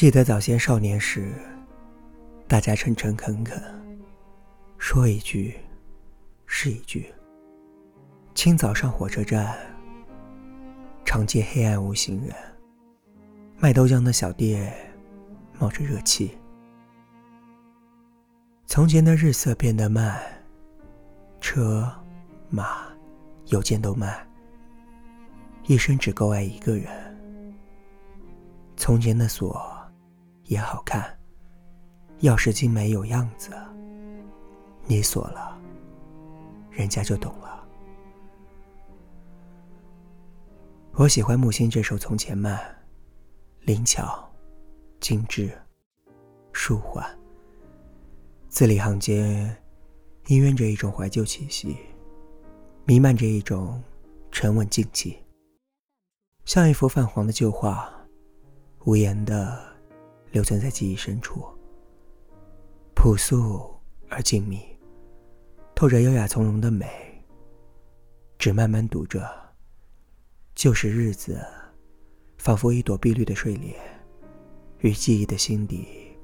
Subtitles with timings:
[0.00, 1.30] 记得早先少年时，
[2.48, 3.62] 大家诚诚恳恳，
[4.78, 5.54] 说一句
[6.46, 7.12] 是一句。
[8.34, 9.54] 清早上火车站，
[11.04, 12.34] 长街黑暗无行人，
[13.58, 14.74] 卖豆浆的小店
[15.58, 16.30] 冒着热气。
[18.64, 20.18] 从前的日色变得慢，
[21.42, 21.86] 车
[22.48, 22.86] 马
[23.48, 24.26] 邮件都慢，
[25.66, 26.90] 一生只够爱一个人。
[28.78, 29.62] 从前的锁
[30.50, 31.16] 也好看，
[32.22, 33.52] 钥匙精美有样子，
[34.84, 35.56] 你锁了，
[36.72, 37.64] 人家就懂了。
[40.94, 42.58] 我喜欢木心这首《从前慢》，
[43.60, 44.28] 灵巧、
[44.98, 45.56] 精致、
[46.52, 47.08] 舒缓，
[48.48, 49.56] 字里行间
[50.24, 51.76] 氤氲着一种怀旧气息，
[52.84, 53.80] 弥漫着一种
[54.32, 55.16] 沉稳静气，
[56.44, 57.88] 像一幅泛黄的旧画，
[58.80, 59.69] 无言的
[60.30, 61.44] 留存在记忆深处。
[62.94, 63.74] 朴素
[64.08, 64.60] 而静谧，
[65.74, 66.86] 透着优雅从容的美。
[68.38, 69.28] 只慢慢读着。
[70.54, 71.40] 旧时日子，
[72.38, 73.74] 仿佛一朵碧绿的睡莲，
[74.80, 76.16] 于记忆的心底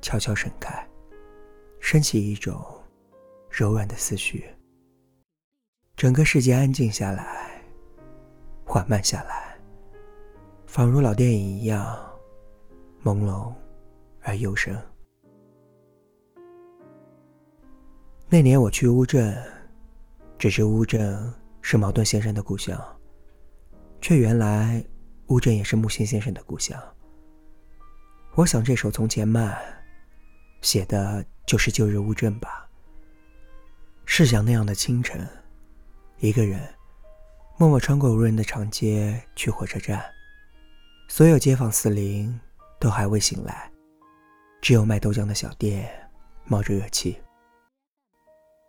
[0.00, 0.88] 悄悄盛开，
[1.80, 2.64] 升起一种
[3.48, 4.44] 柔软的思绪。
[5.96, 7.62] 整个世界安静下来，
[8.64, 9.56] 缓慢下来，
[10.66, 12.09] 仿如老电影一样，
[13.02, 13.52] 朦胧
[14.22, 14.76] 而幽深。
[18.28, 19.36] 那年我去乌镇，
[20.38, 22.78] 只知乌镇是茅盾先生的故乡。
[24.00, 24.84] 却原来，
[25.26, 26.80] 乌镇也是木心先生的故乡。
[28.34, 29.52] 我想这首《从前慢》，
[30.62, 32.68] 写的就是旧日乌镇吧。
[34.06, 35.28] 试想那样的清晨，
[36.18, 36.60] 一个人
[37.58, 40.02] 默默穿过无人的长街去火车站，
[41.08, 42.40] 所有街坊四邻
[42.80, 43.70] 都还未醒来，
[44.62, 45.88] 只有卖豆浆的小店
[46.46, 47.20] 冒着热气。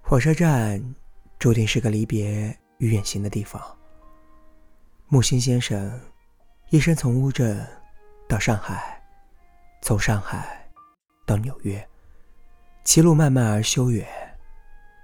[0.00, 0.80] 火车站
[1.40, 3.60] 注定是个离别与远行的地方。
[5.08, 6.00] 木心先生
[6.70, 7.66] 一生从乌镇
[8.28, 9.02] 到上海，
[9.82, 10.70] 从上海
[11.26, 11.84] 到纽约，
[12.84, 14.06] 其路漫漫而修远，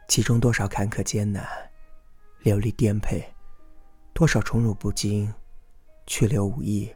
[0.06, 1.44] 其中多少坎坷艰难、
[2.42, 3.24] 流离颠沛，
[4.12, 5.32] 多少宠辱不惊、
[6.06, 6.92] 去留无意，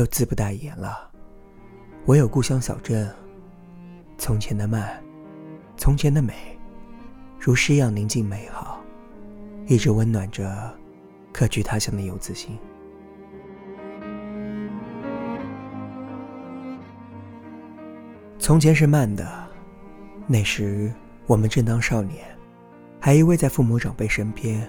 [0.00, 1.10] 都自不待言了。
[2.06, 3.14] 唯有故乡小镇，
[4.16, 4.98] 从前的慢，
[5.76, 6.32] 从前的美，
[7.38, 8.82] 如诗一样宁静美好，
[9.66, 10.74] 一直温暖着。
[11.32, 12.58] 客居他乡的游子心。
[18.38, 19.46] 从前是慢的，
[20.26, 20.90] 那时
[21.26, 22.24] 我们正当少年，
[22.98, 24.66] 还依偎在父母长辈身边，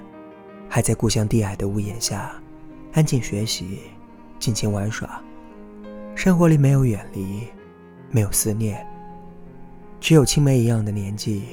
[0.67, 2.33] 还在故乡低矮的屋檐下，
[2.91, 3.79] 安静学习，
[4.41, 5.23] 尽情玩耍。
[6.15, 7.47] 生活里没有远离，
[8.09, 8.85] 没有思念，
[9.99, 11.43] 只有青梅一样的年纪，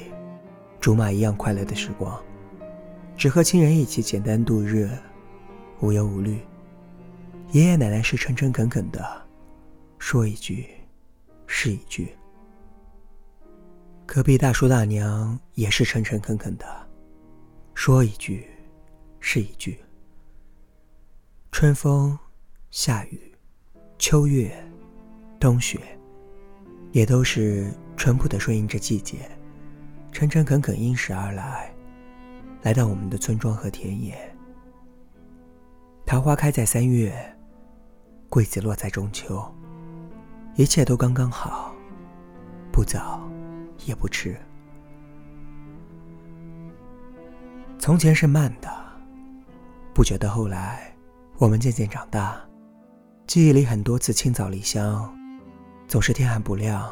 [0.81, 2.19] 竹马一样快乐的时光。
[3.15, 4.89] 只和亲人一起简单度日，
[5.81, 6.39] 无忧无虑。
[7.51, 9.21] 爷爷奶奶是诚诚恳恳的，
[9.97, 10.65] 说一句
[11.45, 12.09] 是一句。
[14.05, 16.65] 隔壁大叔大娘也是诚诚恳恳的，
[17.75, 18.47] 说一句
[19.19, 19.79] 是一句。
[21.51, 22.17] 春风、
[22.71, 23.19] 夏雨、
[23.97, 24.51] 秋月、
[25.39, 25.79] 冬雪，
[26.91, 29.17] 也都是淳朴的顺应着季节，
[30.11, 31.73] 诚诚恳恳因时而来。
[32.61, 34.15] 来到我们的村庄和田野，
[36.05, 37.11] 桃花开在三月，
[38.29, 39.43] 桂子落在中秋，
[40.55, 41.73] 一切都刚刚好，
[42.71, 43.27] 不早
[43.87, 44.37] 也不迟。
[47.79, 48.69] 从前是慢的，
[49.91, 50.93] 不觉得后来，
[51.37, 52.39] 我们渐渐长大，
[53.29, 55.07] 记忆里很多次清早离乡，
[55.87, 56.89] 总是天还不亮，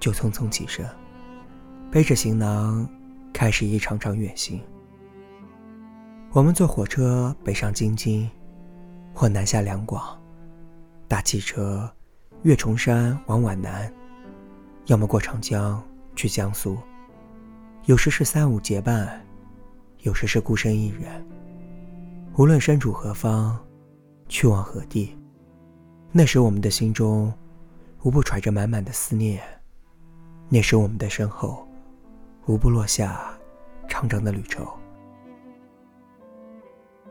[0.00, 0.82] 就匆匆起身，
[1.90, 2.88] 背着行囊，
[3.34, 4.58] 开始一场场远行。
[6.30, 8.30] 我们坐火车北上京津，
[9.12, 10.18] 或南下两广，
[11.06, 11.86] 搭汽车
[12.44, 13.92] 越崇山往皖南，
[14.86, 15.84] 要么过长江
[16.16, 16.78] 去江苏。
[17.84, 19.22] 有时是三五结伴，
[19.98, 21.22] 有时是孤身一人。
[22.38, 23.62] 无论身处何方，
[24.30, 25.14] 去往何地，
[26.14, 27.32] 那时我们的心中
[28.02, 29.38] 无不揣着满满的思念；
[30.50, 31.66] 那时我们的身后
[32.44, 33.34] 无不落下
[33.88, 34.70] 长长的旅愁。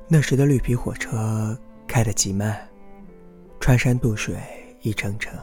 [0.08, 1.58] 那时的绿皮火车
[1.88, 2.56] 开得极慢，
[3.60, 4.38] 穿山渡水
[4.82, 5.34] 一程程，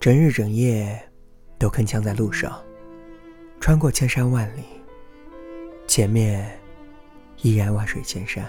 [0.00, 0.98] 整日整夜
[1.58, 2.58] 都铿锵在路上，
[3.60, 4.62] 穿过千山万里，
[5.86, 6.58] 前面
[7.42, 8.42] 依然万水千山。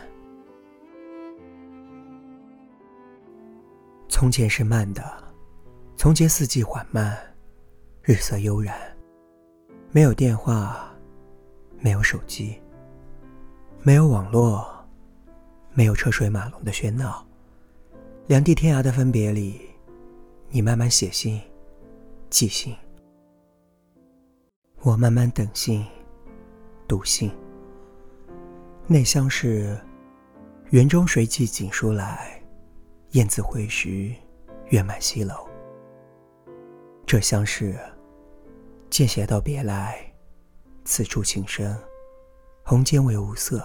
[4.16, 5.04] 从前是慢的，
[5.98, 7.18] 从前四季缓慢，
[8.04, 8.78] 日色悠然，
[9.92, 10.94] 没有电话，
[11.80, 12.56] 没有手机，
[13.82, 14.64] 没有网络，
[15.74, 17.26] 没有车水马龙的喧闹。
[18.28, 19.60] 两地天涯的分别里，
[20.52, 21.42] 你慢慢写信，
[22.30, 22.76] 寄信，
[24.82, 25.84] 我慢慢等信，
[26.88, 27.32] 读信。
[28.86, 29.76] 内乡是
[30.70, 32.40] 园中谁寄锦书来，
[33.14, 34.12] 雁字回时，
[34.70, 35.48] 月满西楼。
[37.06, 37.80] 这乡是
[38.90, 40.12] 见斜道别来，
[40.84, 41.78] 此处情深，
[42.64, 43.64] 红笺为无色。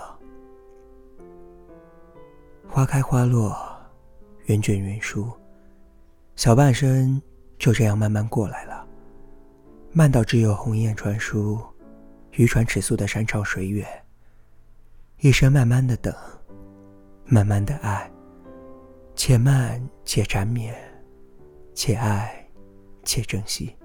[2.69, 3.57] 花开花落。
[4.45, 5.31] 云卷云舒，
[6.37, 7.21] 小半生
[7.59, 8.87] 就这样慢慢过来了，
[9.93, 11.59] 慢到只有鸿雁传书，
[12.33, 13.87] 渔船尺素的山长水远。
[15.21, 16.15] 一生慢慢的等，
[17.27, 18.11] 慢慢的爱，
[19.19, 20.73] 且慢且缠绵，
[21.75, 22.49] 且爱
[23.03, 23.77] 且珍惜。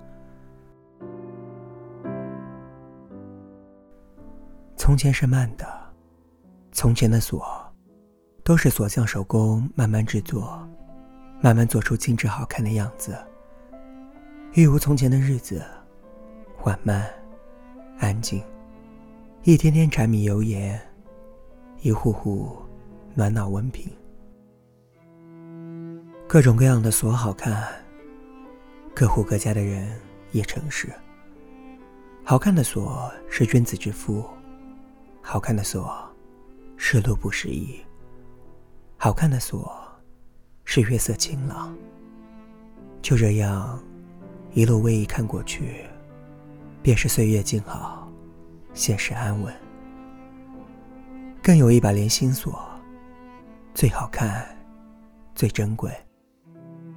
[4.78, 5.66] 从前是慢的，
[6.72, 7.44] 从前的锁。
[8.44, 10.68] 都是锁匠手工慢慢制作，
[11.42, 13.18] 慢慢做出精致好看的样子。
[14.54, 15.64] 一如从前的日子，
[16.56, 17.10] 缓慢、
[17.98, 18.44] 安静，
[19.44, 20.80] 一天天柴米油盐，
[21.82, 22.56] 一户户
[23.16, 23.90] 暖脑温平。
[26.34, 27.64] 各种各样的锁好看，
[28.92, 29.88] 各户各家的人
[30.32, 30.92] 也诚实。
[32.24, 34.28] 好看的锁是君子之夫，
[35.22, 35.96] 好看的锁
[36.76, 37.80] 是路不拾遗。
[38.98, 39.72] 好看的锁，
[40.66, 41.78] 是月色晴朗。
[43.00, 43.80] 就这样，
[44.54, 45.86] 一路逶迤看过去，
[46.82, 48.12] 便是岁月静好，
[48.74, 49.54] 现实安稳。
[51.44, 52.60] 更有一把连心锁，
[53.76, 54.44] 最好看，
[55.36, 55.96] 最珍贵，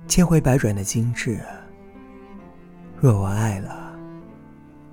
[0.08, 1.40] 千回百转的精致。
[2.98, 3.92] 若我爱了，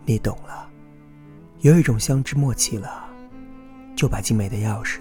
[0.05, 0.67] 你懂了，
[1.59, 3.09] 有一种相知默契了，
[3.95, 4.99] 就把精美的钥匙。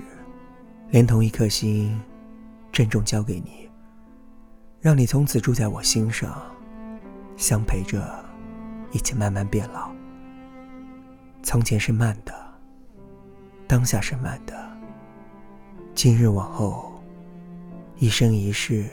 [0.91, 1.99] 连同一颗心，
[2.71, 3.69] 郑重交给你，
[4.81, 6.43] 让你从此住在我心上，
[7.37, 8.23] 相陪着，
[8.93, 9.91] 一起慢慢变老。
[11.43, 12.35] 从前是慢的，
[13.67, 14.55] 当下是慢的，
[15.95, 17.03] 今日往后，
[17.97, 18.87] 一生一世，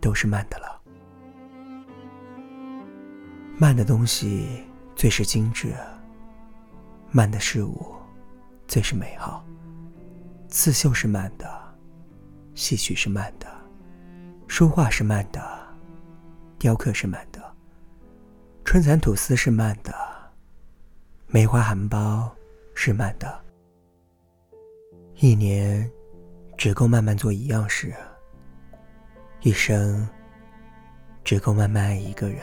[0.00, 0.80] 都是慢的了。
[3.58, 4.64] 慢的东西
[4.96, 5.74] 最是精致，
[7.10, 7.94] 慢的事物
[8.66, 9.44] 最是美好。
[10.48, 11.46] 刺绣是慢的，
[12.54, 13.46] 戏曲是慢的，
[14.48, 15.40] 书画是慢的，
[16.58, 17.40] 雕刻是慢的，
[18.64, 19.94] 春蚕吐丝是慢的，
[21.28, 22.28] 梅花含苞
[22.74, 23.40] 是慢的。
[25.16, 25.88] 一年
[26.56, 27.94] 只够慢慢做一样事，
[29.42, 30.06] 一生
[31.24, 32.40] 只够慢慢爱一个人。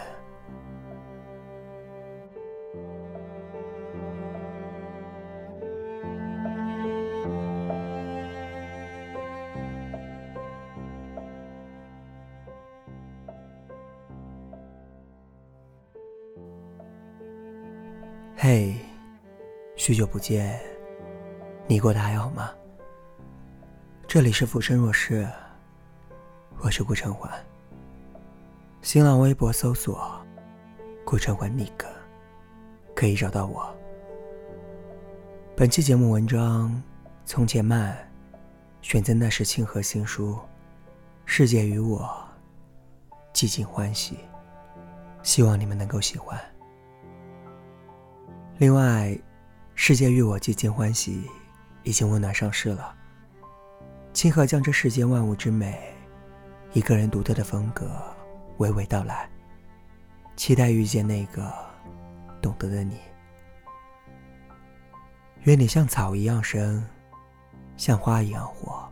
[18.36, 18.76] 嘿，
[19.76, 20.60] 许久不见，
[21.68, 22.50] 你过得还好吗？
[24.08, 25.28] 这里是浮生若世，
[26.60, 27.32] 我是顾城环。
[28.82, 30.20] 新浪微博搜索
[31.06, 31.86] “顾城环 Nick”，
[32.96, 33.74] 可以找到我。
[35.56, 36.70] 本期节目文章
[37.26, 37.96] 《从前慢》，
[38.82, 40.38] 选择那时清河新书，
[41.26, 42.10] 世界与我
[43.34, 44.18] 寂静欢喜，
[45.22, 46.40] 希望你们能够喜欢。
[48.58, 49.10] 另外，
[49.76, 51.18] 《世界与我寂静欢喜》
[51.84, 52.96] 已经温暖上市了。
[54.12, 55.94] 清河将这世间万物之美，
[56.74, 57.86] 一个人独特的风格
[58.58, 59.30] 娓娓道来。
[60.36, 61.52] 期待遇见那个
[62.42, 63.00] 懂得的你。
[65.44, 66.86] 愿你像草一样生，
[67.76, 68.88] 像花一样活，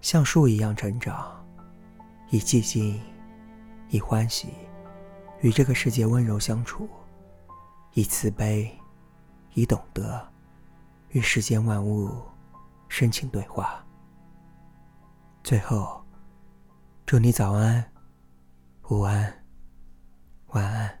[0.00, 1.42] 像树一样成长，
[2.28, 3.00] 以寂静，
[3.88, 4.48] 以欢喜，
[5.40, 6.88] 与这个世界温柔相处。
[7.94, 8.70] 以慈悲，
[9.54, 10.28] 以懂得，
[11.08, 12.22] 与世间万物
[12.88, 13.84] 深情对话。
[15.42, 15.99] 最后，
[17.10, 17.90] 祝你早安、
[18.88, 19.44] 午安、
[20.50, 21.00] 晚安。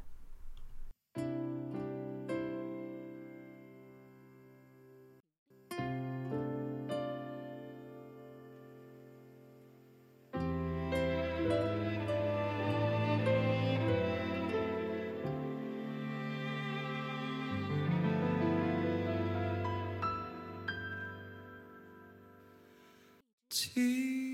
[23.48, 24.29] 记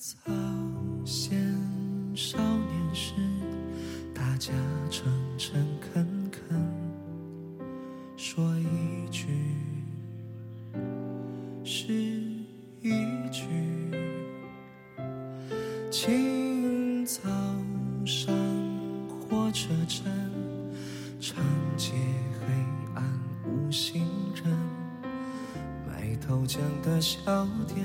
[0.00, 0.16] 早。
[1.04, 1.36] 先
[2.14, 3.12] 少年时，
[4.14, 4.50] 大家
[4.88, 6.58] 诚诚恳恳
[8.16, 9.26] 说一句
[11.62, 11.92] 是
[12.80, 13.44] 一句。
[15.90, 17.20] 清早
[18.06, 18.34] 上
[19.28, 20.04] 火车站，
[21.20, 21.44] 长
[21.76, 21.92] 街
[22.40, 22.46] 黑
[22.94, 23.04] 暗
[23.44, 24.56] 无行人，
[25.86, 27.84] 卖豆浆的小店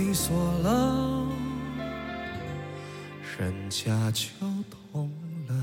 [0.00, 1.26] 你锁了，
[3.36, 4.30] 人家就
[4.92, 5.10] 懂
[5.48, 5.54] 了。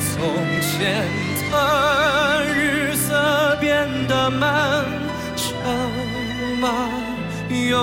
[0.00, 0.24] 从
[0.60, 1.06] 前